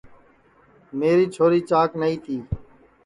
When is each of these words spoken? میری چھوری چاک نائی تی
میری 0.97 1.25
چھوری 1.35 1.61
چاک 1.69 1.89
نائی 1.99 2.15
تی 2.23 2.35